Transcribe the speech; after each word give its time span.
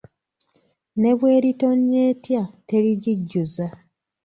Ne 1.01 1.11
bw’eritonnya 1.17 2.01
etya 2.11 2.43
terigijjuza. 2.67 3.67